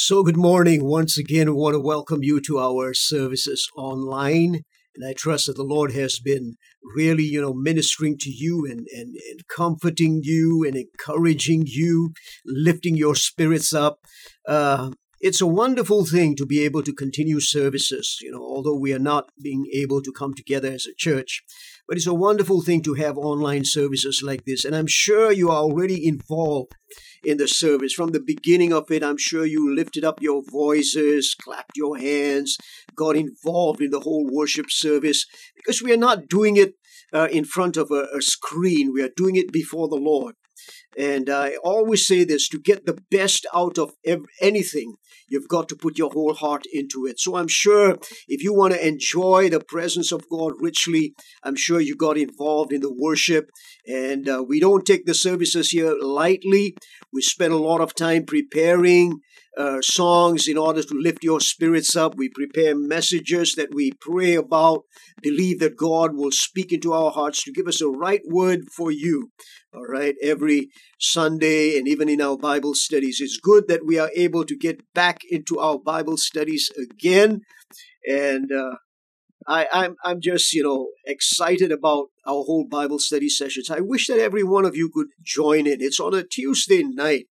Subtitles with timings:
[0.00, 0.84] So, good morning.
[0.84, 4.62] Once again, we want to welcome you to our services online.
[4.94, 6.54] And I trust that the Lord has been
[6.94, 12.12] really, you know, ministering to you and, and, and comforting you and encouraging you,
[12.46, 13.98] lifting your spirits up.
[14.46, 18.92] Uh, it's a wonderful thing to be able to continue services, you know, although we
[18.92, 21.42] are not being able to come together as a church.
[21.88, 24.66] But it's a wonderful thing to have online services like this.
[24.66, 26.72] And I'm sure you are already involved
[27.24, 27.94] in the service.
[27.94, 32.58] From the beginning of it, I'm sure you lifted up your voices, clapped your hands,
[32.94, 35.24] got involved in the whole worship service
[35.56, 36.74] because we are not doing it
[37.12, 38.92] uh, in front of a, a screen.
[38.92, 40.34] We are doing it before the Lord.
[40.96, 43.92] And I always say this to get the best out of
[44.40, 44.94] anything,
[45.28, 47.20] you've got to put your whole heart into it.
[47.20, 51.80] So I'm sure if you want to enjoy the presence of God richly, I'm sure
[51.80, 53.50] you got involved in the worship.
[53.86, 56.76] And uh, we don't take the services here lightly.
[57.12, 59.20] We spend a lot of time preparing
[59.58, 62.14] uh, songs in order to lift your spirits up.
[62.16, 64.84] We prepare messages that we pray about,
[65.20, 68.92] believe that God will speak into our hearts to give us a right word for
[68.92, 69.30] you.
[69.74, 70.68] All right, every
[71.00, 73.20] Sunday and even in our Bible studies.
[73.20, 77.42] It's good that we are able to get back into our Bible studies again.
[78.06, 78.76] And uh,
[79.46, 83.70] I, I'm, I'm just, you know, excited about our whole Bible study sessions.
[83.70, 85.80] I wish that every one of you could join in.
[85.80, 87.26] It's on a Tuesday night.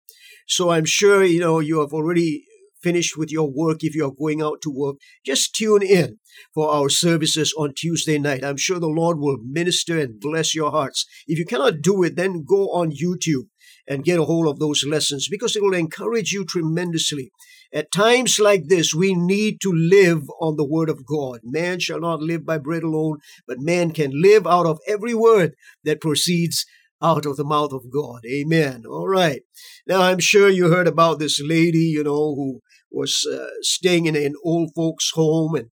[0.47, 2.45] So I'm sure, you know, you have already
[2.81, 4.97] finished with your work if you're going out to work.
[5.25, 6.17] Just tune in
[6.53, 8.43] for our services on Tuesday night.
[8.43, 11.05] I'm sure the Lord will minister and bless your hearts.
[11.25, 13.47] If you cannot do it, then go on YouTube
[13.87, 17.31] and get a hold of those lessons because it will encourage you tremendously.
[17.73, 21.39] At times like this, we need to live on the word of God.
[21.43, 25.53] Man shall not live by bread alone, but man can live out of every word
[25.83, 26.65] that proceeds
[27.03, 28.21] out of the mouth of God.
[28.25, 28.85] Amen.
[28.87, 29.41] All right.
[29.85, 34.15] Now, I'm sure you heard about this lady, you know, who was uh, staying in
[34.15, 35.69] an old folks' home and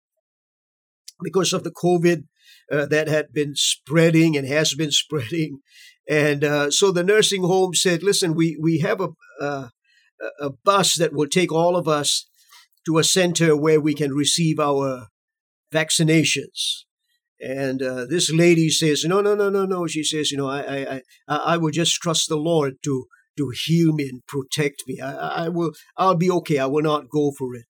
[1.22, 2.24] because of the COVID
[2.72, 5.60] uh, that had been spreading and has been spreading.
[6.10, 9.68] And uh, so the nursing home said, listen, we, we have a, uh,
[10.40, 12.28] a bus that will take all of us
[12.88, 15.08] to a center where we can receive our
[15.72, 16.86] vaccinations.
[17.42, 19.88] And uh, this lady says, no, no, no, no, no.
[19.88, 23.06] She says, you know, I, I, I, I will just trust the Lord to,
[23.38, 25.00] to heal me and protect me.
[25.00, 26.58] I, I will, I'll be okay.
[26.58, 27.66] I will not go for it.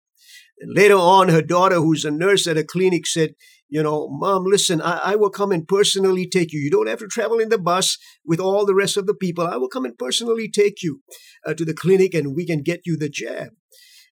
[0.59, 3.35] And later on, her daughter, who's a nurse at a clinic, said,
[3.69, 6.59] you know, Mom, listen, I, I will come and personally take you.
[6.59, 9.46] You don't have to travel in the bus with all the rest of the people.
[9.46, 11.01] I will come and personally take you
[11.46, 13.50] uh, to the clinic and we can get you the jab.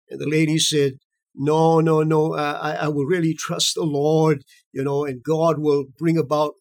[0.09, 1.00] And the lady said,
[1.38, 5.86] no, no, no, I, I will really trust the Lord, you know, and God will
[5.98, 6.53] bring about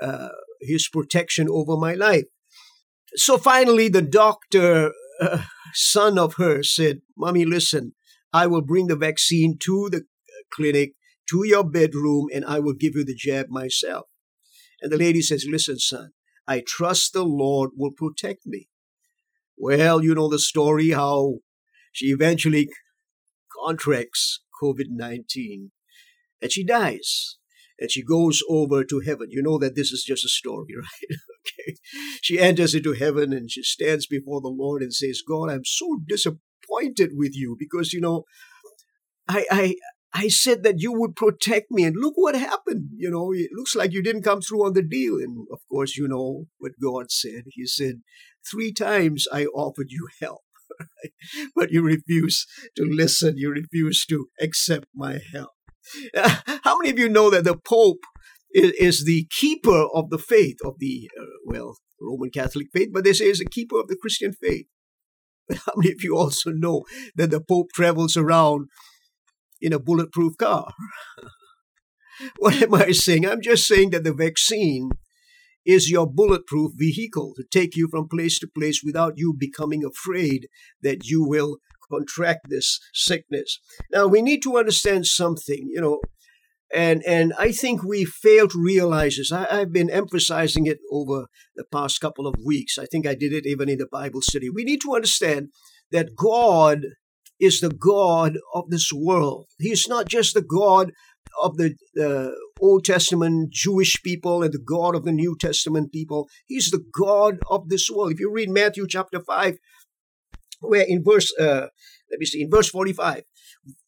[0.00, 0.28] uh,
[0.60, 2.24] his protection over my life.
[3.16, 5.42] So finally, the doctor, uh,
[5.74, 7.92] son of her, said, Mommy, listen,
[8.32, 10.04] I will bring the vaccine to the
[10.52, 10.94] clinic,
[11.30, 14.06] to your bedroom, and I will give you the jab myself.
[14.80, 16.10] And the lady says, Listen, son,
[16.46, 18.68] I trust the Lord will protect me.
[19.56, 21.36] Well, you know the story how
[21.92, 22.68] she eventually
[23.64, 25.70] contracts COVID 19
[26.40, 27.36] and she dies
[27.78, 29.28] and she goes over to heaven.
[29.30, 31.18] You know that this is just a story, right?
[31.40, 31.76] okay.
[32.22, 36.00] She enters into heaven and she stands before the Lord and says, God, I'm so
[36.06, 38.24] disappointed with you because, you know,
[39.28, 39.74] I, I,
[40.16, 42.90] I said that you would protect me, and look what happened.
[42.94, 45.16] You know, it looks like you didn't come through on the deal.
[45.16, 47.44] And of course, you know what God said.
[47.48, 48.02] He said,
[48.48, 50.42] Three times I offered you help,
[51.56, 52.46] but you refuse
[52.76, 53.36] to listen.
[53.36, 55.50] You refuse to accept my help.
[56.64, 58.04] How many of you know that the Pope
[58.52, 63.04] is, is the keeper of the faith, of the, uh, well, Roman Catholic faith, but
[63.04, 64.66] they say he's a keeper of the Christian faith?
[65.48, 66.84] But how many of you also know
[67.16, 68.68] that the Pope travels around
[69.60, 70.72] in a bulletproof car?
[72.38, 73.26] what am I saying?
[73.26, 74.90] I'm just saying that the vaccine
[75.64, 80.48] is your bulletproof vehicle to take you from place to place without you becoming afraid
[80.82, 81.58] that you will
[81.90, 83.58] contract this sickness.
[83.90, 86.00] Now we need to understand something, you know,
[86.74, 89.32] and and I think we fail to realize this.
[89.32, 91.26] I, have been emphasizing it over
[91.56, 92.78] the past couple of weeks.
[92.78, 94.50] I think I did it even in the Bible study.
[94.50, 95.50] We need to understand
[95.92, 96.80] that God
[97.40, 99.46] is the God of this world.
[99.58, 100.92] He is not just the God
[101.42, 106.28] of the uh, Old Testament Jewish people and the God of the New Testament people.
[106.46, 108.12] He's the God of this world.
[108.12, 109.58] If you read Matthew chapter 5,
[110.60, 111.68] where in verse, uh,
[112.10, 113.24] let me see, in verse 45,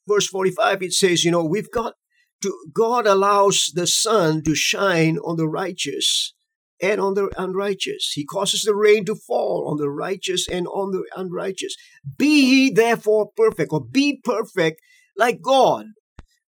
[0.08, 1.94] verse 45, it says, you know, we've got
[2.42, 6.34] to, God allows the sun to shine on the righteous
[6.80, 8.12] and on the unrighteous.
[8.14, 11.74] He causes the rain to fall on the righteous and on the unrighteous.
[12.18, 14.80] Be ye therefore perfect, or be perfect
[15.16, 15.86] like God,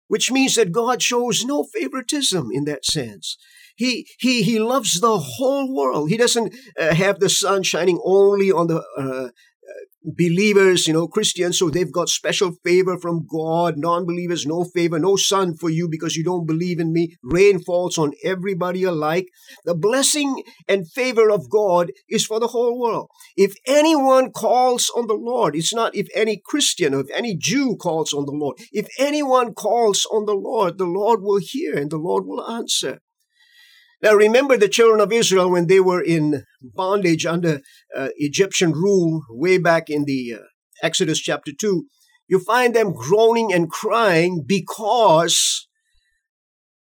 [0.09, 3.37] which means that God shows no favoritism in that sense.
[3.77, 6.09] He, he, he loves the whole world.
[6.09, 9.29] He doesn't uh, have the sun shining only on the uh,
[10.07, 13.77] believers, you know, Christians, so they've got special favor from God.
[13.77, 17.17] Non believers, no favor, no sun for you because you don't believe in me.
[17.23, 19.29] Rain falls on everybody alike.
[19.65, 23.09] The blessing and favor of God is for the whole world.
[23.37, 27.77] If anyone calls on the Lord, it's not if any Christian or if any Jew
[27.77, 28.59] calls on the Lord.
[28.73, 33.01] If anyone calls on the Lord, the Lord will hear and the Lord will answer.
[34.03, 37.61] Now, remember the children of Israel when they were in bondage under
[37.97, 40.45] uh, Egyptian rule way back in the uh,
[40.83, 41.87] Exodus chapter 2.
[42.29, 45.67] You find them groaning and crying because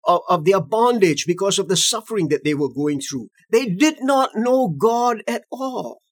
[0.05, 3.29] of, of their bondage, because of the suffering that they were going through.
[3.51, 6.03] They did not know God at all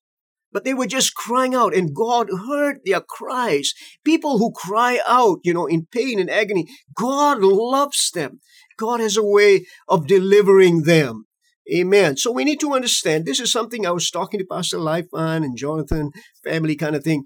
[0.53, 3.73] but they were just crying out and God heard their cries.
[4.05, 8.41] People who cry out, you know, in pain and agony, God loves them.
[8.81, 11.27] God has a way of delivering them.
[11.73, 12.17] Amen.
[12.17, 15.57] So we need to understand this is something I was talking to Pastor Lifan and
[15.57, 16.11] Jonathan,
[16.43, 17.25] family kind of thing.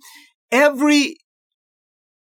[0.52, 1.16] Every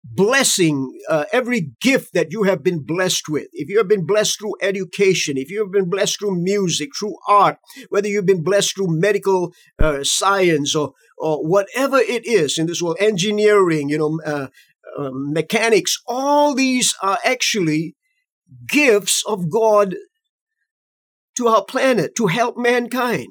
[0.03, 4.39] blessing, uh, every gift that you have been blessed with, if you have been blessed
[4.39, 7.57] through education, if you have been blessed through music, through art,
[7.89, 12.81] whether you've been blessed through medical uh, science or, or whatever it is in this
[12.81, 14.47] world, engineering, you know, uh,
[14.97, 17.95] um, mechanics, all these are actually
[18.67, 19.95] gifts of God
[21.37, 23.27] to our planet to help mankind.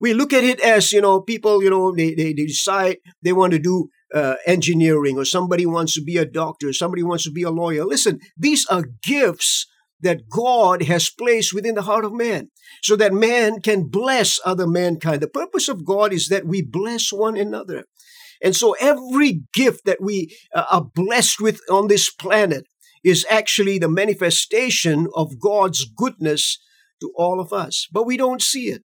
[0.00, 3.32] We look at it as, you know, people, you know, they, they, they decide they
[3.32, 7.32] want to do uh, engineering or somebody wants to be a doctor, somebody wants to
[7.32, 7.84] be a lawyer.
[7.84, 9.66] Listen, these are gifts
[10.00, 12.48] that God has placed within the heart of man
[12.82, 15.22] so that man can bless other mankind.
[15.22, 17.84] The purpose of God is that we bless one another.
[18.42, 22.66] And so every gift that we uh, are blessed with on this planet
[23.06, 26.58] is actually the manifestation of God's goodness
[27.00, 27.86] to all of us.
[27.92, 28.82] But we don't see it.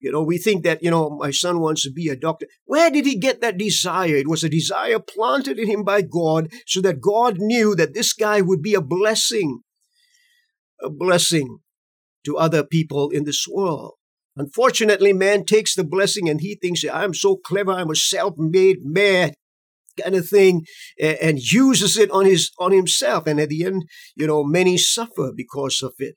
[0.00, 2.46] You know, we think that, you know, my son wants to be a doctor.
[2.64, 4.16] Where did he get that desire?
[4.16, 8.12] It was a desire planted in him by God so that God knew that this
[8.12, 9.60] guy would be a blessing,
[10.82, 11.58] a blessing
[12.24, 13.92] to other people in this world.
[14.36, 18.78] Unfortunately, man takes the blessing and he thinks, I'm so clever, I'm a self made
[18.82, 19.34] man
[20.02, 20.64] kind of thing
[21.00, 23.26] and, uses it on his on himself.
[23.26, 23.84] And at the end
[24.16, 26.16] you know many suffer because of it.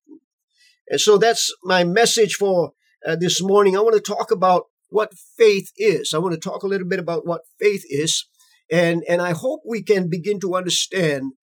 [0.89, 2.71] And so that's my message for
[3.07, 3.75] uh, this morning.
[3.75, 6.13] I want to talk about what faith is.
[6.13, 8.25] I want to talk a little bit about what faith is.
[8.71, 11.33] And and i hope we can begin to understand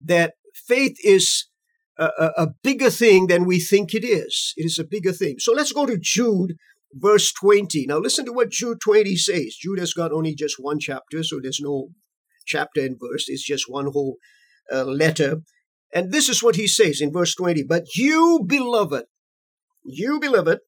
[0.00, 1.46] that faith is
[1.98, 4.54] a, a, bigger thing than we think it is.
[4.56, 5.36] It is a bigger thing.
[5.38, 6.54] So let's go to jude
[6.92, 7.86] verse 20.
[7.86, 9.56] Now listen to what Jude 20 says.
[9.60, 11.90] Jude has got only just one chapter, so there's no
[12.46, 13.26] chapter and verse.
[13.28, 14.16] It's just one whole
[14.72, 15.42] uh, letter.
[15.92, 17.64] And this is what he says in verse 20.
[17.64, 19.04] But you, beloved,
[19.84, 20.60] you, beloved,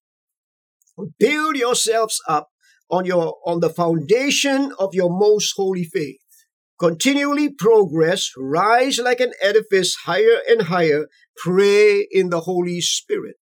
[1.19, 2.49] build yourselves up
[2.91, 6.19] on your on the foundation of your most holy faith.
[6.79, 13.37] Continually progress, rise like an edifice higher and higher, pray in the Holy Spirit.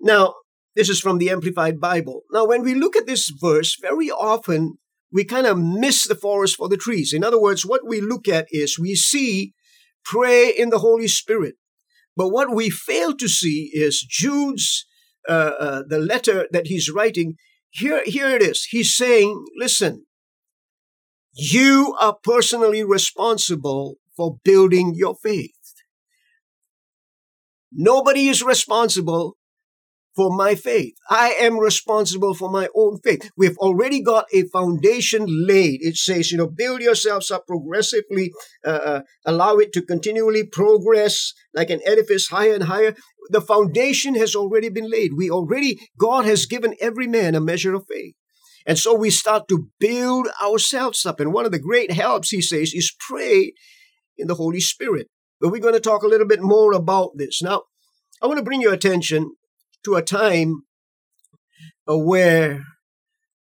[0.00, 0.34] Now,
[0.74, 2.22] this is from the Amplified Bible.
[2.32, 4.78] Now, when we look at this verse, very often
[5.12, 7.12] we kind of miss the forest for the trees.
[7.12, 9.52] In other words, what we look at is we see
[10.04, 11.56] pray in the Holy Spirit.
[12.16, 14.86] But what we fail to see is Jude's,
[15.28, 17.36] uh, uh, the letter that he's writing.
[17.70, 18.66] Here, here it is.
[18.70, 20.06] He's saying, listen,
[21.34, 25.50] you are personally responsible for building your faith.
[27.70, 29.36] Nobody is responsible
[30.14, 30.94] for my faith.
[31.08, 33.30] I am responsible for my own faith.
[33.36, 35.80] We've already got a foundation laid.
[35.82, 38.32] It says, you know, build yourselves up progressively,
[38.64, 42.94] uh, uh, allow it to continually progress like an edifice higher and higher.
[43.30, 45.12] The foundation has already been laid.
[45.16, 48.14] We already, God has given every man a measure of faith.
[48.66, 51.20] And so we start to build ourselves up.
[51.20, 53.54] And one of the great helps, he says, is pray
[54.16, 55.08] in the Holy Spirit.
[55.40, 57.42] But we're going to talk a little bit more about this.
[57.42, 57.62] Now,
[58.22, 59.32] I want to bring your attention
[59.84, 60.62] to a time
[61.86, 62.64] where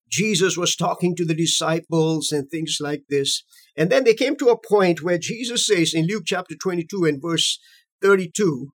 [0.10, 3.44] Jesus was talking to the disciples and things like this.
[3.78, 7.22] And then they came to a point where Jesus says in Luke chapter 22 and
[7.22, 7.60] verse
[8.02, 8.72] 32,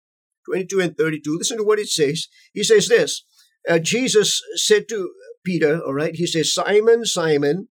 [0.45, 2.27] 22 and 32, listen to what it says.
[2.53, 3.23] He says this
[3.67, 5.11] uh, Jesus said to
[5.45, 7.67] Peter, all right, he says, Simon, Simon,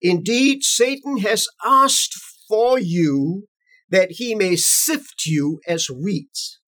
[0.00, 2.14] indeed Satan has asked
[2.48, 3.44] for you
[3.90, 6.58] that he may sift you as wheat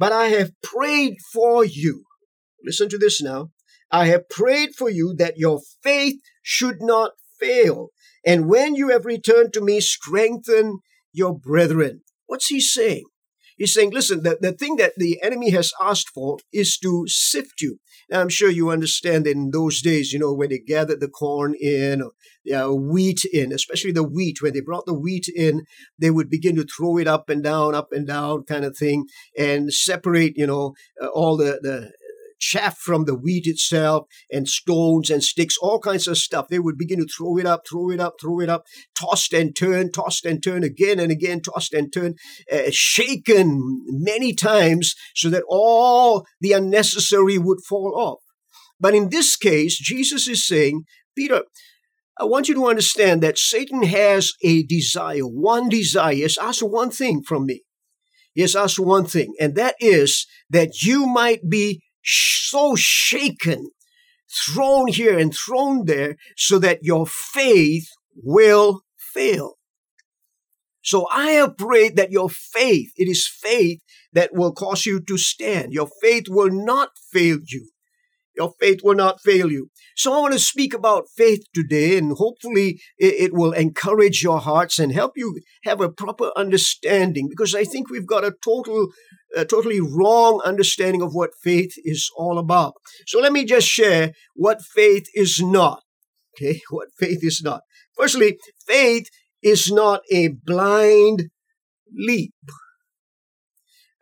[0.00, 2.04] but I have prayed for you.
[2.64, 3.50] Listen to this now.
[3.92, 7.88] I have prayed for you that your faith should not fail.
[8.24, 10.78] And when you have returned to me, strengthen
[11.12, 12.00] your brethren.
[12.26, 13.04] What's he saying?
[13.60, 17.60] He's saying, listen, the, the thing that the enemy has asked for is to sift
[17.60, 17.76] you.
[18.08, 21.54] Now, I'm sure you understand in those days, you know, when they gathered the corn
[21.60, 22.12] in, or
[22.56, 25.64] uh, wheat in, especially the wheat, when they brought the wheat in,
[25.98, 29.04] they would begin to throw it up and down, up and down kind of thing,
[29.36, 31.92] and separate, you know, uh, all the, the
[32.40, 36.48] chaff from the wheat itself and stones and sticks, all kinds of stuff.
[36.48, 38.64] They would begin to throw it up, throw it up, throw it up,
[38.98, 42.18] tossed and turned, tossed and turned again and again, tossed and turned,
[42.52, 48.20] uh, shaken many times so that all the unnecessary would fall off.
[48.80, 50.84] But in this case, Jesus is saying,
[51.16, 51.42] Peter,
[52.18, 56.12] I want you to understand that Satan has a desire, one desire.
[56.12, 57.62] Yes, ask one thing from me.
[58.34, 63.70] Yes, ask one thing, and that is that you might be so shaken,
[64.28, 69.54] thrown here and thrown there, so that your faith will fail.
[70.82, 73.80] So I have prayed that your faith, it is faith
[74.12, 75.72] that will cause you to stand.
[75.72, 77.70] Your faith will not fail you.
[78.36, 79.68] Your faith will not fail you.
[79.96, 84.78] So I want to speak about faith today, and hopefully it, will encourage your hearts
[84.78, 87.28] and help you have a proper understanding.
[87.28, 88.88] Because I think we've got a total,
[89.36, 92.74] a totally wrong understanding of what faith is all about.
[93.06, 95.82] So let me just share what faith is not.
[96.36, 97.62] Okay, what faith is not.
[97.96, 99.08] Firstly, faith
[99.42, 101.30] is not a blind
[101.92, 102.34] leap.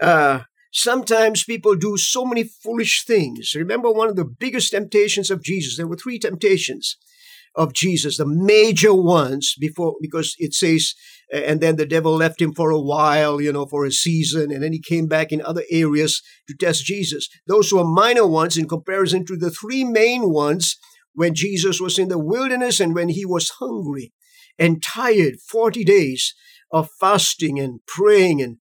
[0.00, 3.54] Uh, Sometimes people do so many foolish things.
[3.56, 5.76] Remember one of the biggest temptations of Jesus?
[5.76, 6.96] There were three temptations
[7.58, 10.94] of Jesus, the major ones before, because it says,
[11.32, 14.62] and then the devil left him for a while, you know, for a season, and
[14.62, 17.28] then he came back in other areas to test Jesus.
[17.48, 20.76] Those were minor ones in comparison to the three main ones
[21.14, 24.12] when Jesus was in the wilderness and when he was hungry
[24.56, 26.34] and tired, 40 days
[26.72, 28.58] of fasting and praying and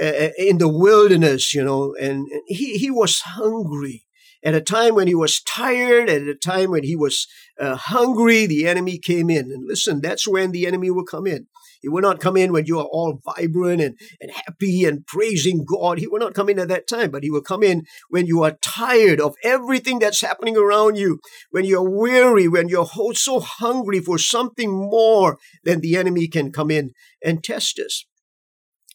[0.00, 4.06] uh, in the wilderness, you know, and he, he was hungry.
[4.42, 7.26] At a time when he was tired, at a time when he was
[7.58, 9.50] uh, hungry, the enemy came in.
[9.52, 11.46] And listen, that's when the enemy will come in.
[11.82, 15.64] He will not come in when you are all vibrant and, and happy and praising
[15.64, 15.98] God.
[15.98, 18.42] He will not come in at that time, but he will come in when you
[18.42, 21.20] are tired of everything that's happening around you,
[21.50, 26.70] when you're weary, when you're so hungry for something more, then the enemy can come
[26.70, 26.92] in
[27.24, 28.04] and test us.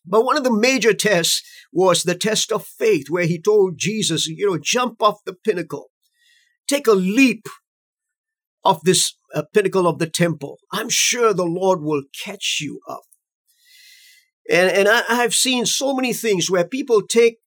[0.08, 4.28] But one of the major tests was the test of faith, where he told Jesus,
[4.28, 5.92] you know, jump off the pinnacle,
[6.68, 7.48] take a leap
[8.64, 10.58] off this uh, pinnacle of the temple.
[10.72, 13.04] I'm sure the Lord will catch you up.
[14.50, 17.38] And, and I, I've seen so many things where people take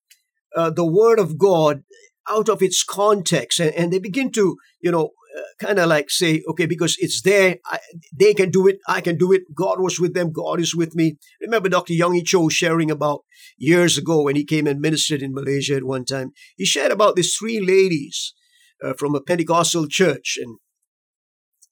[0.57, 1.83] uh, the word of God
[2.29, 5.11] out of its context and, and they begin to, you know,
[5.59, 7.79] kind of like say, okay, because it's there, I,
[8.13, 9.43] they can do it, I can do it.
[9.55, 11.19] God was with them, God is with me.
[11.41, 11.95] Remember Dr.
[11.95, 13.25] Yonggi Cho sharing about
[13.57, 16.33] years ago when he came and ministered in Malaysia at one time.
[16.57, 18.35] He shared about these three ladies
[18.83, 20.59] uh, from a Pentecostal church, and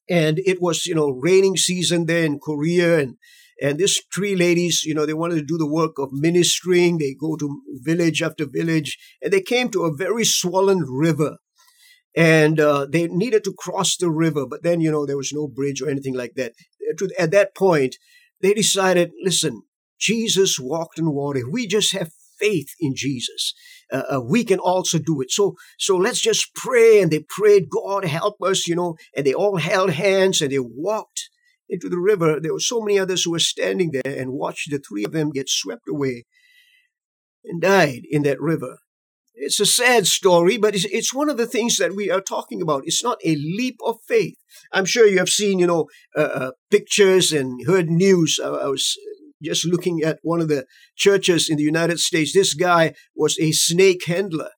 [0.08, 3.16] and it was you know raining season there in Korea, and
[3.62, 6.99] and these three ladies, you know, they wanted to do the work of ministering.
[6.99, 11.38] They go to village after village, and they came to a very swollen river
[12.16, 15.46] and uh, they needed to cross the river, but then you know there was no
[15.46, 16.52] bridge or anything like that.
[17.18, 17.96] At that point,
[18.40, 19.62] they decided, listen,
[19.99, 21.42] Jesus walked in water.
[21.50, 23.54] We just have faith in Jesus,
[23.92, 25.30] uh, uh, we can also do it.
[25.30, 27.00] So, so let's just pray.
[27.00, 28.96] And they prayed, God help us, you know.
[29.16, 31.30] And they all held hands and they walked
[31.68, 32.38] into the river.
[32.40, 35.30] There were so many others who were standing there and watched the three of them
[35.30, 36.25] get swept away
[37.44, 38.78] and died in that river.
[39.38, 42.62] It's a sad story, but it's, it's one of the things that we are talking
[42.62, 42.85] about.
[42.87, 44.35] It's not a leap of faith.
[44.73, 48.40] I'm sure you have seen, you know, uh, uh, pictures and heard news.
[48.43, 48.97] I, I was
[49.43, 50.64] just looking at one of the
[50.97, 52.33] churches in the United States.
[52.33, 54.50] This guy was a snake handler,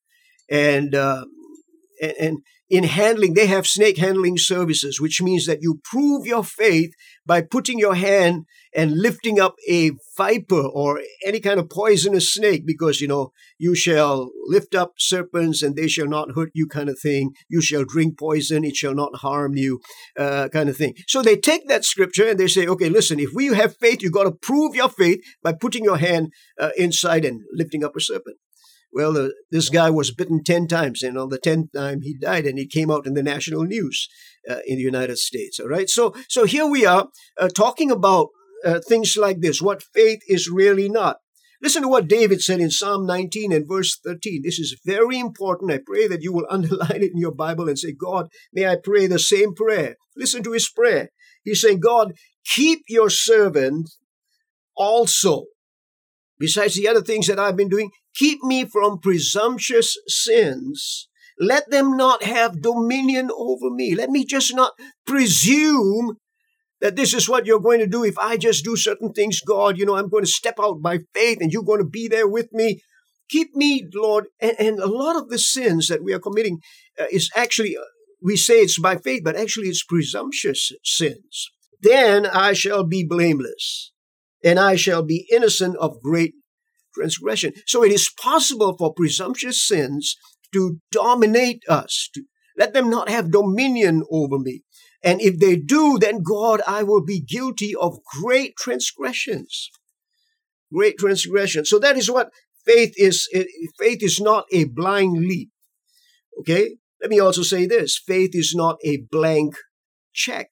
[0.48, 1.24] and uh,
[2.00, 2.38] and, and
[2.70, 6.90] in handling, they have snake handling services, which means that you prove your faith
[7.24, 8.44] by putting your hand
[8.74, 13.74] and lifting up a viper or any kind of poisonous snake, because, you know, you
[13.74, 17.32] shall lift up serpents and they shall not hurt you, kind of thing.
[17.48, 19.80] You shall drink poison, it shall not harm you,
[20.18, 20.94] uh, kind of thing.
[21.06, 24.10] So they take that scripture and they say, okay, listen, if we have faith, you
[24.10, 28.00] got to prove your faith by putting your hand uh, inside and lifting up a
[28.00, 28.36] serpent.
[28.92, 32.58] Well, this guy was bitten 10 times, and on the 10th time he died, and
[32.58, 34.08] he came out in the national news
[34.48, 35.60] uh, in the United States.
[35.60, 35.88] All right.
[35.88, 38.28] So, so here we are uh, talking about
[38.64, 41.18] uh, things like this what faith is really not.
[41.60, 44.42] Listen to what David said in Psalm 19 and verse 13.
[44.44, 45.72] This is very important.
[45.72, 48.76] I pray that you will underline it in your Bible and say, God, may I
[48.82, 49.96] pray the same prayer.
[50.16, 51.10] Listen to his prayer.
[51.42, 52.14] He's saying, God,
[52.44, 53.90] keep your servant
[54.76, 55.44] also.
[56.38, 61.08] Besides the other things that I've been doing, keep me from presumptuous sins.
[61.40, 63.94] Let them not have dominion over me.
[63.94, 64.72] Let me just not
[65.06, 66.16] presume
[66.80, 68.04] that this is what you're going to do.
[68.04, 70.98] If I just do certain things, God, you know, I'm going to step out by
[71.14, 72.80] faith and you're going to be there with me.
[73.30, 74.26] Keep me, Lord.
[74.40, 76.58] And, and a lot of the sins that we are committing
[77.00, 77.82] uh, is actually, uh,
[78.22, 81.50] we say it's by faith, but actually it's presumptuous sins.
[81.80, 83.92] Then I shall be blameless
[84.42, 86.34] and I shall be innocent of great
[86.98, 87.52] transgression.
[87.66, 90.16] So it is possible for presumptuous sins
[90.52, 92.22] to dominate us, to
[92.56, 94.62] let them not have dominion over me.
[95.02, 99.70] And if they do, then God, I will be guilty of great transgressions.
[100.72, 101.64] Great transgression.
[101.64, 102.30] So that is what
[102.66, 103.28] faith is.
[103.78, 105.50] Faith is not a blind leap.
[106.40, 106.76] Okay?
[107.00, 109.54] Let me also say this faith is not a blank
[110.12, 110.48] check.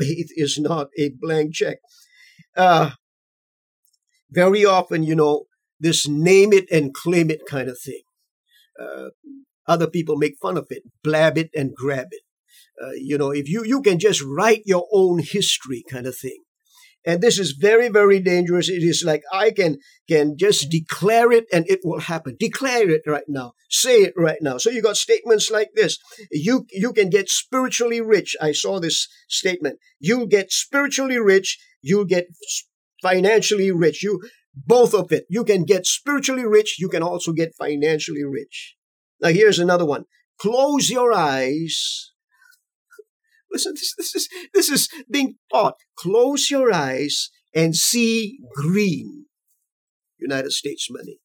[0.00, 1.76] Faith is not a blank check.
[2.56, 2.92] Uh,
[4.30, 5.44] very often, you know,
[5.78, 8.02] this name it and claim it kind of thing.
[8.80, 9.10] Uh,
[9.66, 12.22] other people make fun of it, blab it and grab it.
[12.82, 16.42] Uh, you know, if you, you can just write your own history kind of thing.
[17.04, 18.68] And this is very, very dangerous.
[18.68, 22.36] It is like I can can just declare it and it will happen.
[22.38, 23.52] Declare it right now.
[23.70, 24.58] Say it right now.
[24.58, 25.98] So you got statements like this.
[26.30, 28.36] You you can get spiritually rich.
[28.40, 29.78] I saw this statement.
[29.98, 31.58] You'll get spiritually rich.
[31.80, 32.26] You'll get
[33.02, 34.02] financially rich.
[34.02, 34.20] You
[34.54, 35.26] both of it.
[35.28, 36.76] You can get spiritually rich.
[36.78, 38.76] You can also get financially rich.
[39.20, 40.04] Now here's another one.
[40.38, 42.10] Close your eyes
[43.52, 45.74] Listen, this, this is this is being taught.
[45.96, 49.26] Close your eyes and see green.
[50.18, 51.18] United States money.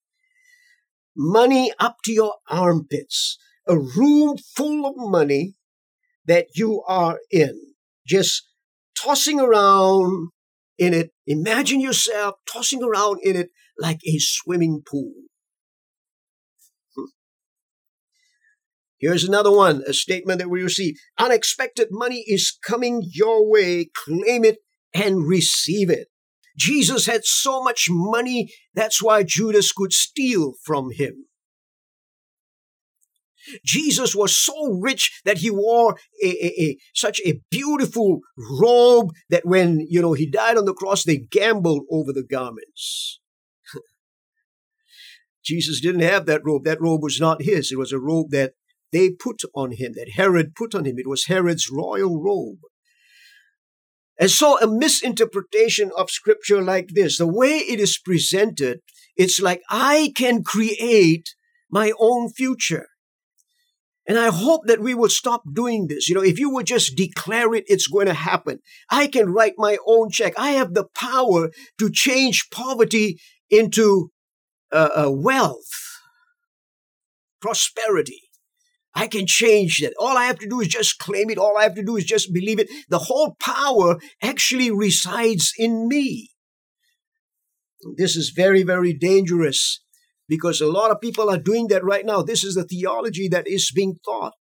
[1.15, 3.37] Money up to your armpits.
[3.67, 5.55] A room full of money
[6.25, 7.59] that you are in.
[8.07, 8.47] Just
[8.97, 10.29] tossing around
[10.77, 11.11] in it.
[11.27, 15.13] Imagine yourself tossing around in it like a swimming pool.
[16.95, 17.05] Hmm.
[18.99, 20.95] Here's another one, a statement that we receive.
[21.17, 23.89] Unexpected money is coming your way.
[24.05, 24.57] Claim it
[24.93, 26.07] and receive it.
[26.57, 31.25] Jesus had so much money, that's why Judas could steal from him.
[33.63, 38.19] Jesus was so rich that he wore a, a, a, such a beautiful
[38.59, 43.19] robe that when you know he died on the cross, they gambled over the garments.
[45.45, 46.63] Jesus didn't have that robe.
[46.63, 47.71] That robe was not his.
[47.71, 48.53] It was a robe that
[48.91, 50.95] they put on him, that Herod put on him.
[50.97, 52.59] It was Herod's royal robe.
[54.17, 58.79] And so a misinterpretation of scripture like this, the way it is presented,
[59.17, 61.35] it's like I can create
[61.69, 62.87] my own future.
[64.07, 66.07] And I hope that we will stop doing this.
[66.07, 68.59] You know, if you would just declare it, it's going to happen.
[68.89, 70.33] I can write my own check.
[70.37, 74.11] I have the power to change poverty into
[74.71, 75.71] uh, uh, wealth,
[77.41, 78.21] prosperity.
[78.93, 79.93] I can change that.
[79.99, 81.37] All I have to do is just claim it.
[81.37, 82.69] All I have to do is just believe it.
[82.89, 86.29] The whole power actually resides in me.
[87.97, 89.83] This is very, very dangerous
[90.27, 92.21] because a lot of people are doing that right now.
[92.21, 94.33] This is the theology that is being taught.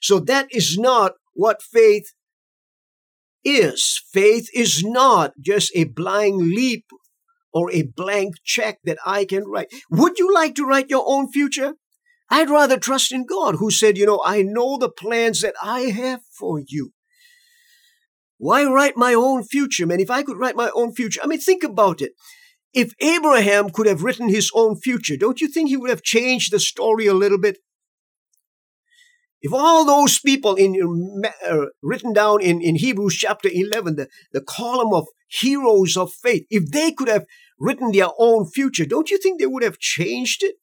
[0.00, 2.06] So that is not what faith
[3.44, 4.02] is.
[4.12, 6.84] Faith is not just a blind leap
[7.52, 9.72] or a blank check that I can write.
[9.90, 11.74] Would you like to write your own future?
[12.30, 15.82] I'd rather trust in God who said, you know, I know the plans that I
[15.82, 16.92] have for you.
[18.38, 20.00] Why write my own future, man?
[20.00, 22.12] If I could write my own future, I mean, think about it.
[22.72, 26.52] If Abraham could have written his own future, don't you think he would have changed
[26.52, 27.58] the story a little bit?
[29.42, 34.40] If all those people in uh, written down in, in Hebrews chapter 11, the, the
[34.40, 37.26] column of heroes of faith, if they could have
[37.58, 40.54] written their own future, don't you think they would have changed it?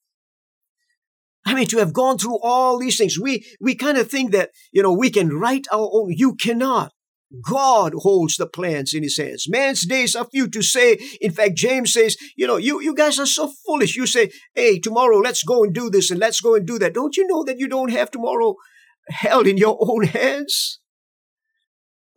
[1.45, 4.51] I mean, to have gone through all these things, we, we kind of think that,
[4.71, 6.13] you know, we can write our own.
[6.15, 6.93] You cannot.
[7.43, 9.45] God holds the plans in his hands.
[9.47, 10.97] Man's days are few to say.
[11.21, 13.95] In fact, James says, you know, you, you guys are so foolish.
[13.95, 16.93] You say, hey, tomorrow let's go and do this and let's go and do that.
[16.93, 18.55] Don't you know that you don't have tomorrow
[19.09, 20.79] held in your own hands?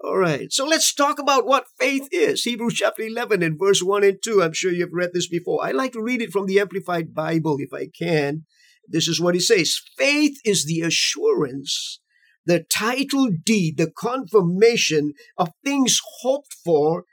[0.03, 0.53] All right.
[0.53, 2.43] So let's talk about what faith is.
[2.43, 4.43] Hebrews chapter 11 and verse 1 and 2.
[4.43, 5.65] I'm sure you've read this before.
[5.65, 8.45] I like to read it from the Amplified Bible if I can.
[8.89, 12.01] This is what he says faith is the assurance,
[12.47, 17.05] the title deed, the confirmation of things hoped for,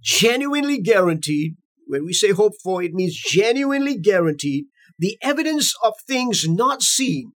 [0.00, 1.56] genuinely guaranteed,
[1.86, 4.66] when we say hoped for, it means genuinely guaranteed,
[4.98, 7.32] the evidence of things not seen,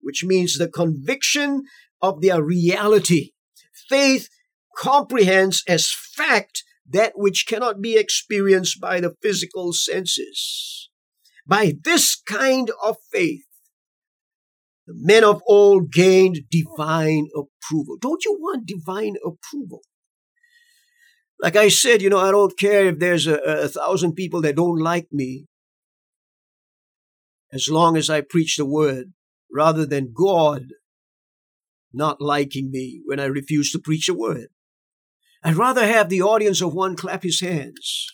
[0.00, 1.62] which means the conviction
[2.02, 3.30] of their reality.
[3.88, 4.28] Faith
[4.76, 10.90] comprehends as fact that which cannot be experienced by the physical senses.
[11.46, 13.45] By this kind of faith,
[14.86, 17.96] the men of old gained divine approval.
[18.00, 19.82] Don't you want divine approval?
[21.40, 24.56] Like I said, you know, I don't care if there's a, a thousand people that
[24.56, 25.46] don't like me,
[27.52, 29.12] as long as I preach the word,
[29.52, 30.68] rather than God
[31.92, 34.48] not liking me when I refuse to preach the word.
[35.42, 38.06] I'd rather have the audience of one clap his hands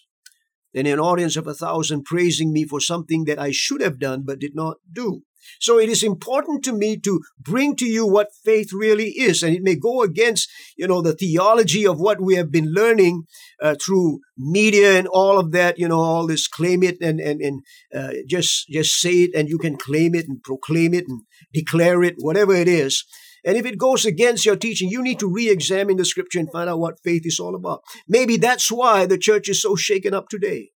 [0.74, 4.22] than an audience of a thousand praising me for something that I should have done
[4.24, 5.22] but did not do.
[5.60, 9.42] So it is important to me to bring to you what faith really is.
[9.42, 13.24] And it may go against, you know, the theology of what we have been learning
[13.60, 17.40] uh, through media and all of that, you know, all this claim it and, and,
[17.40, 17.62] and
[17.94, 22.02] uh, just, just say it and you can claim it and proclaim it and declare
[22.02, 23.04] it, whatever it is.
[23.44, 26.50] And if it goes against your teaching, you need to re examine the scripture and
[26.50, 27.82] find out what faith is all about.
[28.06, 30.70] Maybe that's why the church is so shaken up today.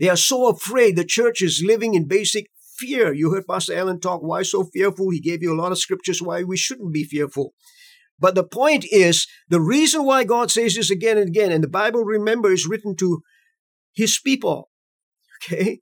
[0.00, 2.46] They are so afraid the church is living in basic
[2.82, 3.12] fear.
[3.12, 5.10] You heard Pastor Allen talk, why so fearful?
[5.10, 7.54] He gave you a lot of scriptures why we shouldn't be fearful.
[8.18, 11.68] But the point is, the reason why God says this again and again, and the
[11.68, 13.22] Bible, remember, is written to
[13.94, 14.70] his people,
[15.38, 15.80] okay?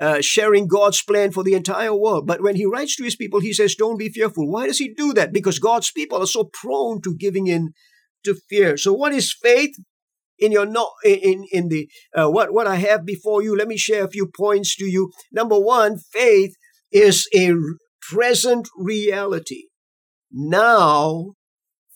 [0.00, 2.26] Uh, sharing God's plan for the entire world.
[2.26, 4.50] But when he writes to his people, he says, Don't be fearful.
[4.50, 5.32] Why does he do that?
[5.32, 7.72] Because God's people are so prone to giving in
[8.24, 8.76] to fear.
[8.76, 9.74] So, what is faith?
[10.38, 13.56] In your no, in in the uh, what what I have before you.
[13.56, 15.10] Let me share a few points to you.
[15.32, 16.54] Number one, faith
[16.92, 17.52] is a
[18.10, 19.64] present reality.
[20.30, 21.34] Now,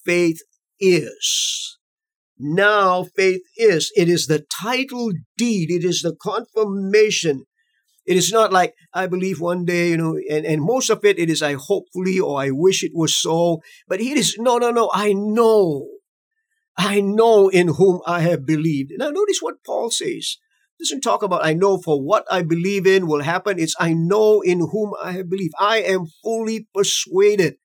[0.05, 0.39] faith
[0.79, 1.79] is.
[2.39, 3.93] Now, faith is.
[3.97, 5.71] It is the title deed.
[5.71, 7.45] It is the confirmation.
[8.07, 11.19] It is not like I believe one day, you know, and, and most of it,
[11.19, 13.61] it is I hopefully or I wish it was so.
[13.87, 14.91] But it is no, no, no.
[14.93, 15.87] I know.
[16.81, 18.93] I know in whom I have believed.
[18.97, 20.39] Now, notice what Paul says.
[20.81, 23.59] Doesn't talk about I know for what I believe in will happen.
[23.59, 25.53] It's I know in whom I have believed.
[25.61, 27.57] I am fully persuaded.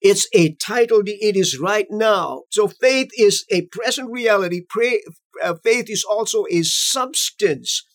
[0.00, 1.02] It's a title.
[1.04, 2.44] It is right now.
[2.50, 4.62] So faith is a present reality.
[4.66, 5.02] Pray,
[5.42, 7.86] uh, faith is also a substance.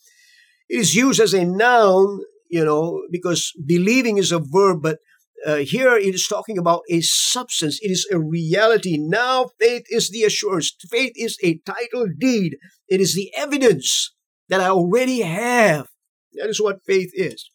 [0.69, 2.19] It is used as a noun,
[2.51, 4.99] you know, because believing is a verb, but
[5.45, 7.79] uh, here it is talking about a substance.
[7.81, 8.97] It is a reality.
[8.99, 10.75] Now faith is the assurance.
[10.89, 12.57] Faith is a title deed.
[12.87, 14.13] It is the evidence
[14.49, 15.87] that I already have.
[16.33, 17.49] That is what faith is.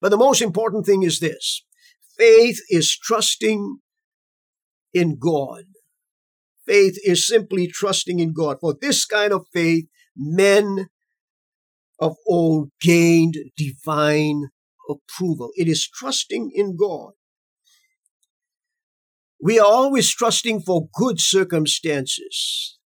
[0.00, 1.64] But the most important thing is this.
[2.16, 3.78] Faith is trusting
[4.92, 5.64] in God.
[6.66, 8.58] Faith is simply trusting in God.
[8.60, 10.88] For this kind of faith, men
[11.98, 14.48] of old gained divine
[14.88, 15.50] approval.
[15.54, 17.12] It is trusting in God.
[19.40, 22.78] We are always trusting for good circumstances.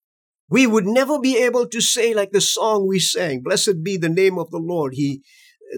[0.51, 4.09] We would never be able to say like the song we sang, blessed be the
[4.09, 4.95] name of the Lord.
[4.95, 5.23] He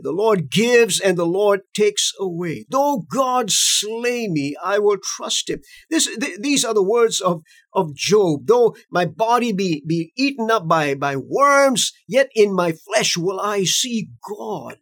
[0.03, 2.65] the Lord gives and the Lord takes away.
[2.71, 5.61] Though God slay me, I will trust him.
[5.91, 7.43] This, th- these are the words of,
[7.75, 8.47] of Job.
[8.47, 13.41] Though my body be, be eaten up by, by worms, yet in my flesh will
[13.41, 14.77] I see God.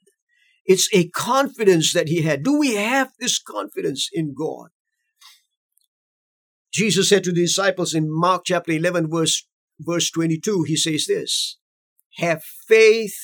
[0.69, 2.43] It's a confidence that he had.
[2.43, 4.69] Do we have this confidence in God?
[6.71, 9.49] Jesus said to the disciples in Mark chapter 11, verse,
[9.81, 11.57] verse 22, he says this
[12.19, 13.17] Have faith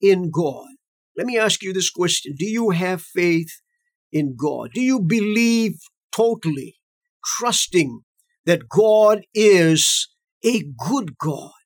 [0.00, 0.68] in God.
[1.18, 3.60] Let me ask you this question Do you have faith
[4.10, 4.70] in God?
[4.72, 5.74] Do you believe
[6.16, 6.76] totally,
[7.22, 8.00] trusting
[8.46, 10.08] that God is
[10.42, 11.57] a good God?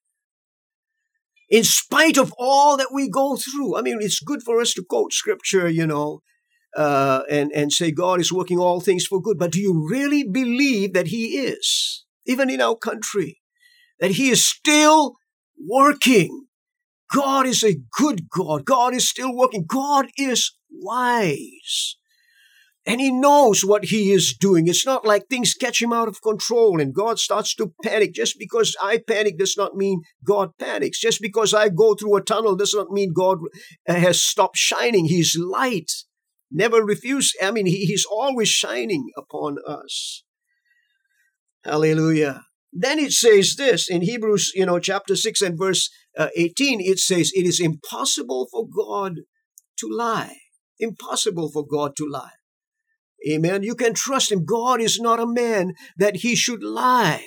[1.52, 3.76] In spite of all that we go through.
[3.76, 6.22] I mean, it's good for us to quote scripture, you know,
[6.74, 9.38] uh, and, and say God is working all things for good.
[9.38, 13.42] But do you really believe that He is, even in our country,
[14.00, 15.16] that He is still
[15.68, 16.46] working?
[17.14, 18.64] God is a good God.
[18.64, 19.66] God is still working.
[19.66, 21.96] God is wise.
[22.84, 24.66] And he knows what he is doing.
[24.66, 28.12] It's not like things catch him out of control and God starts to panic.
[28.12, 31.00] Just because I panic does not mean God panics.
[31.00, 33.38] Just because I go through a tunnel does not mean God
[33.86, 35.04] has stopped shining.
[35.04, 35.92] He's light.
[36.50, 37.32] Never refuse.
[37.40, 40.24] I mean, he, he's always shining upon us.
[41.64, 42.46] Hallelujah.
[42.72, 46.98] Then it says this in Hebrews, you know, chapter 6 and verse uh, 18, it
[46.98, 49.20] says, It is impossible for God
[49.78, 50.38] to lie.
[50.80, 52.32] Impossible for God to lie.
[53.30, 53.62] Amen.
[53.62, 54.44] You can trust him.
[54.44, 57.24] God is not a man that he should lie.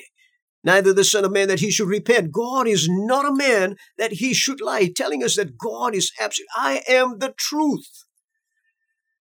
[0.64, 2.32] neither the Son of Man that he should repent.
[2.32, 6.48] God is not a man that he should lie, telling us that God is absolute.
[6.58, 7.88] I am the truth.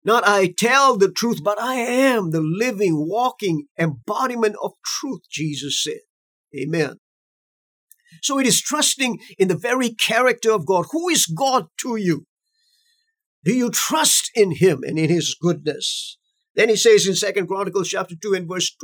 [0.05, 5.83] Not I tell the truth, but I am the living, walking embodiment of truth, Jesus
[5.83, 5.99] said.
[6.57, 6.97] Amen.
[8.21, 10.85] So it is trusting in the very character of God.
[10.91, 12.25] Who is God to you?
[13.43, 16.17] Do you trust in him and in his goodness?
[16.55, 18.75] Then he says in Second Chronicles chapter 2 and verse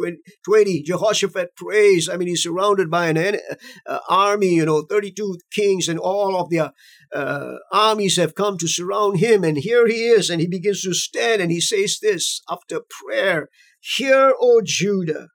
[0.46, 2.10] 20, Jehoshaphat prays.
[2.10, 3.38] I mean, he's surrounded by an
[3.86, 6.72] uh, army, you know, 32 kings and all of their
[7.14, 9.44] uh, armies have come to surround him.
[9.44, 13.50] And here he is, and he begins to stand and he says this after prayer,
[13.82, 15.28] Hear, O Judah,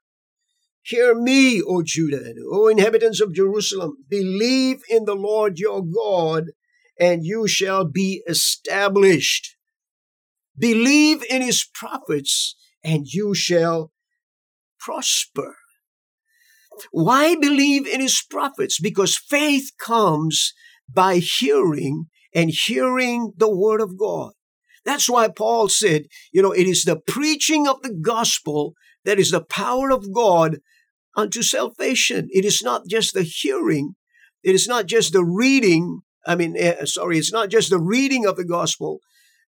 [0.85, 6.51] Hear me, O Judah, O inhabitants of Jerusalem, believe in the Lord your God,
[6.99, 9.54] and you shall be established.
[10.57, 13.91] Believe in his prophets, and you shall
[14.79, 15.55] prosper.
[16.91, 18.79] Why believe in his prophets?
[18.79, 20.53] Because faith comes
[20.91, 24.33] by hearing and hearing the word of God.
[24.83, 29.31] That's why Paul said, you know, it is the preaching of the gospel that is
[29.31, 30.59] the power of God
[31.15, 32.27] unto salvation.
[32.31, 33.95] It is not just the hearing,
[34.43, 36.01] it is not just the reading.
[36.27, 38.99] I mean, uh, sorry, it's not just the reading of the gospel,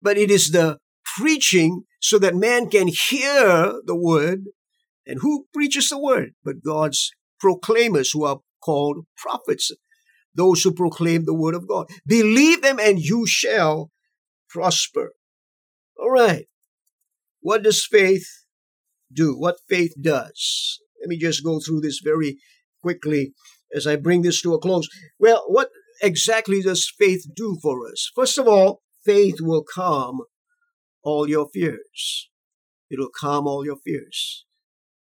[0.00, 0.78] but it is the
[1.16, 4.44] preaching so that man can hear the word.
[5.06, 6.34] And who preaches the word?
[6.44, 9.70] But God's proclaimers who are called prophets,
[10.34, 11.88] those who proclaim the word of God.
[12.06, 13.90] Believe them and you shall
[14.48, 15.12] prosper.
[15.98, 16.46] All right.
[17.40, 18.26] What does faith
[19.12, 19.34] do?
[19.38, 20.80] What faith does?
[21.00, 22.38] Let me just go through this very
[22.82, 23.32] quickly
[23.74, 24.88] as I bring this to a close.
[25.18, 25.70] Well, what
[26.02, 28.10] exactly does faith do for us?
[28.14, 30.20] First of all, faith will calm
[31.06, 32.28] all your fears.
[32.90, 34.44] It will calm all your fears.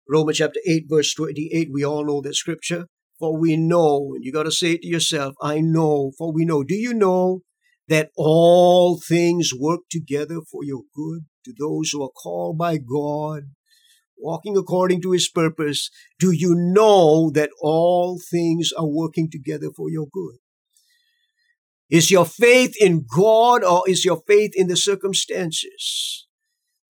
[0.10, 2.88] Romans chapter 8, verse 28, we all know that scripture.
[3.18, 6.44] For we know, and you got to say it to yourself, I know, for we
[6.44, 6.64] know.
[6.64, 7.44] Do you know
[7.88, 13.44] that all things work together for your good to those who are called by God,
[14.18, 15.90] walking according to his purpose?
[16.20, 20.40] Do you know that all things are working together for your good?
[21.90, 26.28] Is your faith in God or is your faith in the circumstances?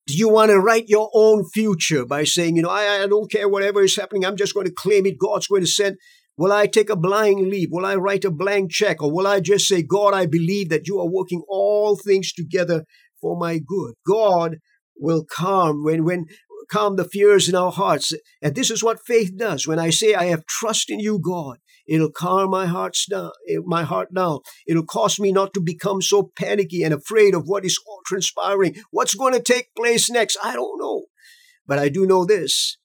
[0.08, 3.32] Do you want to write your own future by saying, you know, I, I don't
[3.32, 5.98] care whatever is happening, I'm just going to claim it, God's going to send?
[6.38, 7.70] Will I take a blind leap?
[7.72, 9.02] Will I write a blank check?
[9.02, 12.84] Or will I just say, God, I believe that you are working all things together
[13.22, 13.96] for my good?
[14.06, 14.58] God
[14.98, 16.26] will calm when, when,
[16.70, 18.14] calm the fears in our hearts.
[18.42, 19.68] And this is what faith does.
[19.68, 23.58] When I say, I have trust in you, God, It'll calm my heart down, eh,
[23.64, 24.40] my heart down.
[24.68, 28.76] It'll cause me not to become so panicky and afraid of what is transpiring.
[28.92, 30.38] What's going to take place next?
[30.44, 31.06] I don't know.
[31.68, 32.78] But I do know this.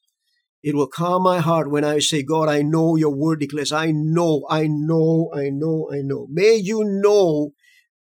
[0.63, 3.73] It will calm my heart when I say, God, I know your word declares.
[3.73, 6.27] I know, I know, I know, I know.
[6.31, 7.53] May you know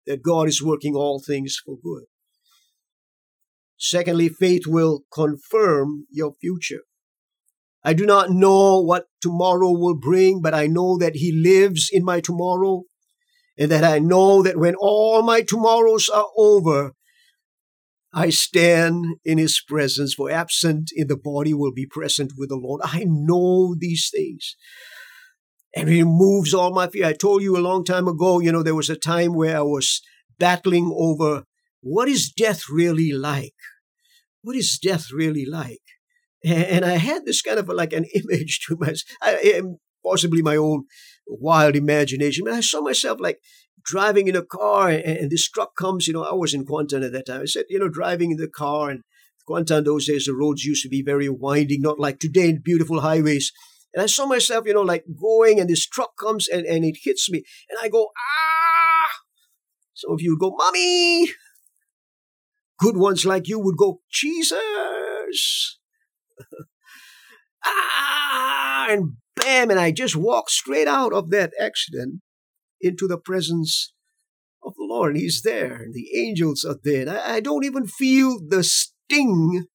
[0.07, 2.05] that God is working all things for good.
[3.79, 6.83] Secondly, faith will confirm your future.
[7.83, 12.05] I do not know what tomorrow will bring, but I know that He lives in
[12.05, 12.83] my tomorrow,
[13.59, 16.93] and that I know that when all my tomorrows are over,
[18.13, 22.57] I stand in His presence, for absent in the body will be present with the
[22.57, 22.83] Lord.
[22.85, 24.57] I know these things.
[25.75, 27.07] And He removes all my fear.
[27.07, 29.63] I told you a long time ago, you know, there was a time where I
[29.63, 30.03] was
[30.39, 31.45] battling over
[31.81, 33.55] what is death really like?
[34.43, 35.81] What is death really like?
[36.45, 39.05] And I had this kind of like an image to myself,
[40.05, 40.85] possibly my own
[41.27, 42.45] wild imagination.
[42.45, 43.39] But I saw myself like
[43.85, 47.13] driving in a car and, this truck comes, you know, I was in Kuantan at
[47.13, 47.43] that time.
[47.43, 49.03] I said, you know, driving in the car and
[49.49, 53.01] Kuantan those days, the roads used to be very winding, not like today, in beautiful
[53.01, 53.53] highways.
[53.93, 56.99] And I saw myself, you know, like going and this truck comes and, and it
[57.03, 57.43] hits me.
[57.69, 59.09] And I go, ah!
[59.95, 61.31] Some of you would go, mommy!
[62.79, 65.80] Good ones like you would go, Jesus!
[67.65, 72.21] Ah, and bam, and I just walked straight out of that accident
[72.81, 73.93] into the presence
[74.63, 75.13] of the Lord.
[75.13, 77.09] And He's there, and the angels are there.
[77.09, 79.67] I, I don't even feel the sting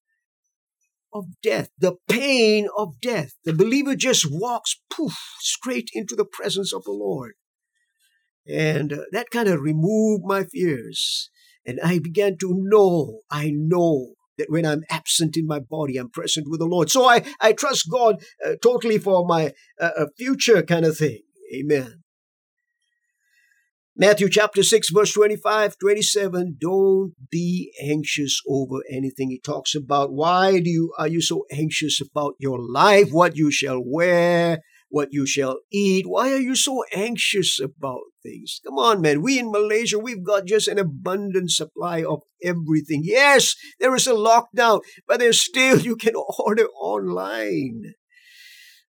[1.14, 3.32] of death, the pain of death.
[3.46, 7.34] The believer just walks poof straight into the presence of the Lord.
[8.48, 11.30] And uh, that kind of removed my fears.
[11.66, 16.10] And I began to know, I know that when I'm absent in my body, I'm
[16.10, 16.90] present with the Lord.
[16.90, 21.22] So I, I trust God uh, totally for my uh, future kind of thing.
[21.54, 22.04] Amen.
[23.98, 26.58] Matthew chapter 6, verse 25, 27.
[26.60, 29.30] Don't be anxious over anything.
[29.30, 33.52] He talks about why do you are you so anxious about your life, what you
[33.52, 34.60] shall wear,
[34.96, 36.06] what you shall eat.
[36.08, 38.62] Why are you so anxious about things?
[38.66, 39.22] Come on, man.
[39.22, 43.02] We in Malaysia, we've got just an abundant supply of everything.
[43.04, 47.96] Yes, there is a lockdown, but there's still, you can order online.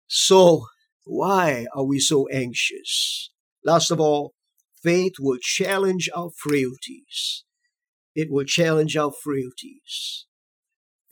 [0.08, 0.66] So,
[1.04, 3.30] why are we so anxious?
[3.64, 4.34] Last of all,
[4.82, 7.44] faith will challenge our frailties.
[8.16, 10.26] It will challenge our frailties.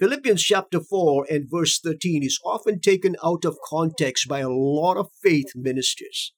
[0.00, 4.96] Philippians chapter 4 and verse 13 is often taken out of context by a lot
[4.96, 6.32] of faith ministers.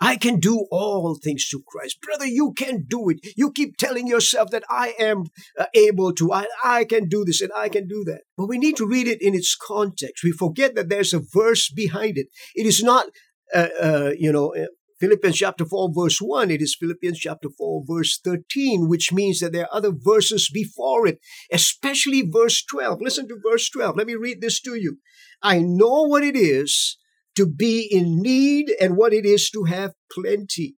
[0.00, 2.00] I can do all things through Christ.
[2.00, 3.18] Brother, you can do it.
[3.36, 7.40] You keep telling yourself that I am uh, able to, I, I can do this
[7.40, 8.22] and I can do that.
[8.36, 10.24] But we need to read it in its context.
[10.24, 12.26] We forget that there's a verse behind it.
[12.56, 13.06] It is not,
[13.54, 14.54] uh, uh, you know,
[15.00, 19.52] Philippians chapter 4 verse 1, it is Philippians chapter 4 verse 13, which means that
[19.52, 21.20] there are other verses before it,
[21.52, 23.00] especially verse 12.
[23.00, 23.96] Listen to verse 12.
[23.96, 24.98] Let me read this to you.
[25.42, 26.96] I know what it is
[27.36, 30.74] to be in need and what it is to have plenty.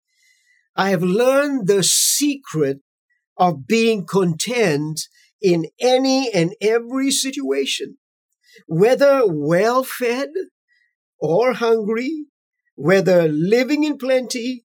[0.75, 2.79] I have learned the secret
[3.37, 5.01] of being content
[5.41, 7.99] in any and every situation,
[8.67, 10.29] whether well fed
[11.21, 12.27] or hungry,
[12.79, 14.65] whether living in plenty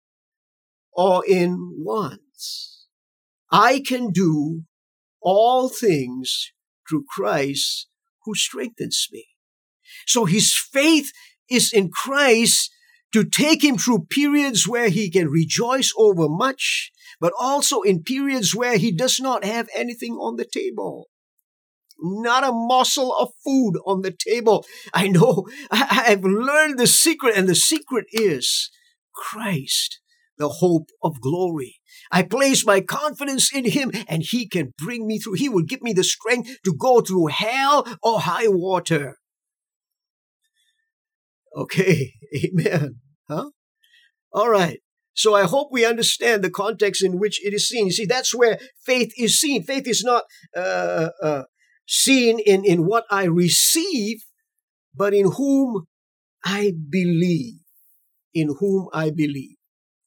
[0.93, 2.86] or in wants.
[3.52, 4.65] I can do
[5.19, 6.52] all things
[6.88, 7.88] through Christ
[8.23, 9.26] who strengthens me.
[10.06, 11.12] So his faith
[11.49, 12.71] is in Christ
[13.13, 18.54] to take him through periods where he can rejoice over much, but also in periods
[18.54, 21.10] where he does not have anything on the table
[22.04, 24.66] not a morsel of food on the table.
[24.94, 28.70] I know I, have learned the secret, and the secret is
[29.16, 30.00] Christ,
[30.38, 31.80] the hope of glory.
[32.12, 35.34] I place my confidence in Him, and He can bring me through.
[35.34, 39.18] He will give me the strength to go through hell or high water.
[41.56, 42.13] Okay,
[42.46, 42.98] amen.
[43.30, 43.50] Huh?
[44.34, 44.80] All right.
[45.16, 47.86] So I hope we understand the context in which it is seen.
[47.86, 49.63] You see, that's where faith is seen.
[49.63, 50.24] Faith is not
[50.58, 51.44] uh, uh,
[51.86, 54.24] seen in, in what I receive,
[54.96, 55.86] but in whom
[56.46, 57.60] I believe.
[58.34, 59.58] In whom I believe.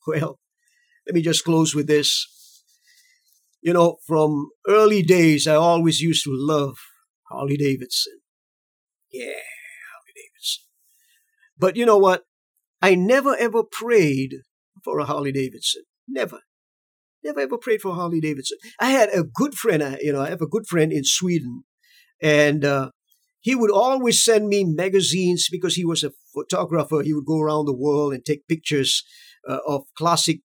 [0.06, 0.38] Well,
[1.06, 2.26] let me just close with this.
[3.60, 6.76] You know, from early days, I always used to love
[7.30, 8.18] Harley Davidson.
[9.12, 10.64] Yeah, Harley Davidson.
[11.58, 12.24] But you know what?
[12.82, 14.36] I never ever prayed
[14.84, 15.82] for a Harley Davidson.
[16.06, 16.40] Never.
[17.26, 18.58] Never ever prayed for Harley Davidson.
[18.80, 21.64] I had a good friend, I, you know, I have a good friend in Sweden,
[22.22, 22.90] and uh,
[23.40, 27.02] he would always send me magazines because he was a photographer.
[27.02, 29.02] He would go around the world and take pictures
[29.48, 30.38] uh, of classic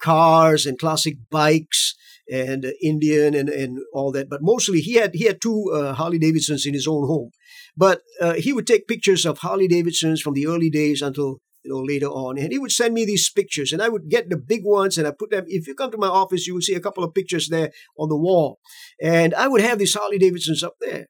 [0.00, 1.96] cars and classic bikes
[2.30, 4.30] and uh, Indian and, and all that.
[4.30, 7.30] But mostly he had he had two uh, Harley Davidsons in his own home.
[7.76, 11.74] But uh, he would take pictures of Harley Davidsons from the early days until you
[11.74, 12.38] know, later on.
[12.38, 15.06] And he would send me these pictures, and I would get the big ones, and
[15.06, 15.44] I put them.
[15.46, 18.08] If you come to my office, you will see a couple of pictures there on
[18.08, 18.58] the wall,
[19.02, 21.06] and I would have these Harley Davidsons up there.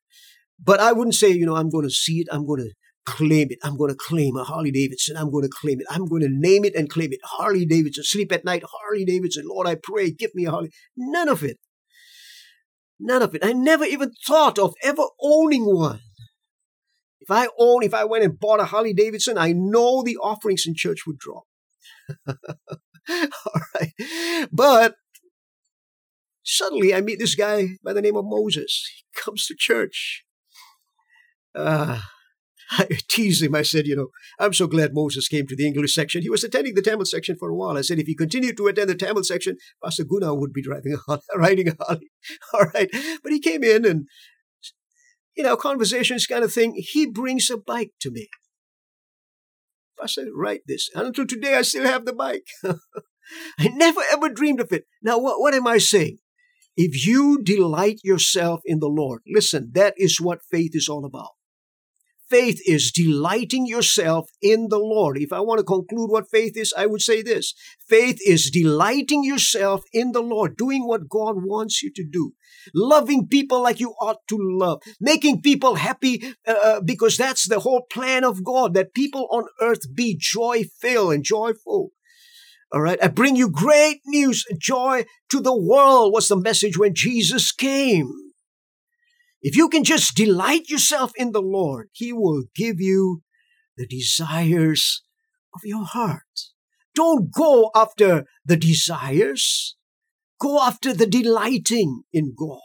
[0.63, 2.29] But I wouldn't say, you know, I'm going to see it.
[2.33, 2.71] I'm going to
[3.07, 3.59] claim it.
[3.63, 5.17] I'm going to claim a Harley Davidson.
[5.17, 5.87] I'm going to claim it.
[5.89, 7.21] I'm going to name it and claim it.
[7.23, 8.03] Harley Davidson.
[8.05, 8.65] Sleep at night.
[8.67, 9.45] Harley Davidson.
[9.47, 10.71] Lord, I pray, give me a Harley.
[10.97, 11.59] None of it.
[12.99, 13.45] None of it.
[13.45, 16.01] I never even thought of ever owning one.
[17.29, 20.65] If I own, if I went and bought a Harley Davidson, I know the offerings
[20.67, 21.45] in church would drop.
[22.29, 24.49] All right.
[24.51, 24.95] But
[26.43, 28.91] suddenly I meet this guy by the name of Moses.
[28.97, 30.25] He comes to church.
[31.55, 32.01] Uh,
[32.71, 33.55] I teased him.
[33.55, 36.23] I said, you know, I'm so glad Moses came to the English section.
[36.23, 37.77] He was attending the Tamil section for a while.
[37.77, 40.97] I said, if he continued to attend the Tamil section, Pastor Guna would be driving
[41.09, 42.11] a, riding a Harley.
[42.55, 42.89] All right.
[43.23, 44.07] But he came in and
[45.39, 48.29] you know, conversations kind of thing, he brings a bike to me.
[50.03, 50.91] I said, write this.
[50.95, 52.47] And until today, I still have the bike.
[53.59, 54.85] I never ever dreamed of it.
[55.01, 56.19] Now, what, what am I saying?
[56.77, 61.31] If you delight yourself in the Lord, listen, that is what faith is all about.
[62.31, 65.17] Faith is delighting yourself in the Lord.
[65.17, 67.55] If I want to conclude what faith is, I would say this
[67.89, 72.33] faith is delighting yourself in the Lord, doing what God wants you to do,
[72.75, 77.61] loving people like you ought to love, making people happy uh, uh because that's the
[77.61, 81.93] whole plan of God, that people on earth be joy filled and joyful.
[82.71, 83.03] All right.
[83.03, 88.28] I bring you great news, joy to the world was the message when Jesus came.
[89.41, 93.23] If you can just delight yourself in the Lord, He will give you
[93.77, 95.03] the desires
[95.55, 96.23] of your heart.
[96.95, 99.77] Don't go after the desires.
[100.41, 102.59] Go after the delighting in God.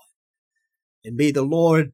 [1.06, 1.94] And may the Lord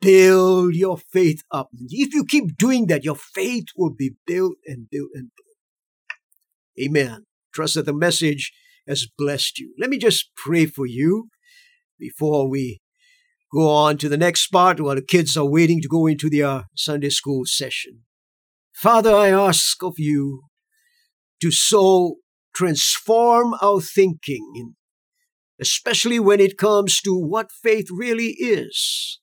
[0.00, 1.70] build your faith up.
[1.72, 6.86] If you keep doing that, your faith will be built and built and built.
[6.88, 7.26] Amen.
[7.52, 8.52] Trust that the message
[8.86, 9.74] has blessed you.
[9.78, 11.28] Let me just pray for you
[11.98, 12.80] before we
[13.56, 16.64] go on to the next spot while the kids are waiting to go into their
[16.76, 18.02] Sunday school session.
[18.74, 20.42] Father, I ask of you
[21.40, 22.16] to so
[22.54, 24.74] transform our thinking,
[25.58, 29.20] especially when it comes to what faith really is.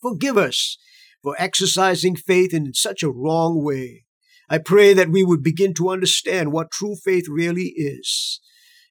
[0.00, 0.78] Forgive us
[1.22, 4.04] for exercising faith in such a wrong way.
[4.48, 8.40] I pray that we would begin to understand what true faith really is.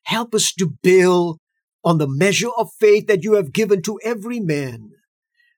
[0.04, 1.40] Help us to build
[1.86, 4.90] on the measure of faith that you have given to every man,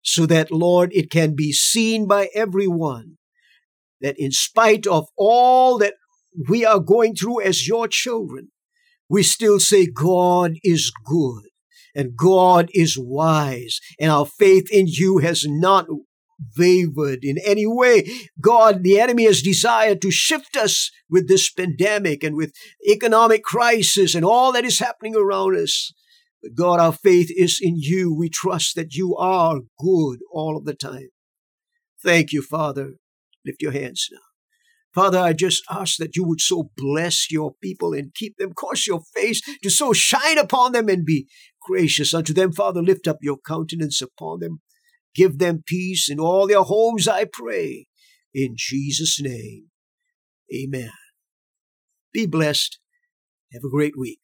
[0.04, 3.18] so that, Lord, it can be seen by everyone
[4.02, 5.96] that in spite of all that
[6.48, 8.50] we are going through as your children,
[9.10, 11.44] we still say God is good
[11.96, 15.88] and God is wise, and our faith in you has not
[16.58, 18.08] wavered in any way.
[18.40, 22.54] God, the enemy has desired to shift us with this pandemic and with
[22.88, 25.92] economic crisis and all that is happening around us.
[26.56, 28.14] God, our faith is in you.
[28.14, 31.10] We trust that you are good all of the time.
[32.04, 32.96] Thank you, Father.
[33.46, 34.20] Lift your hands now.
[34.94, 38.88] Father, I just ask that you would so bless your people and keep them, cause
[38.88, 41.28] your face to so shine upon them and be
[41.62, 42.52] gracious unto them.
[42.52, 44.62] Father, lift up your countenance upon them.
[45.14, 47.88] Give them peace in all their homes, I pray.
[48.34, 49.66] In Jesus' name,
[50.54, 50.92] amen.
[52.14, 52.80] Be blessed.
[53.54, 54.20] Have a great week.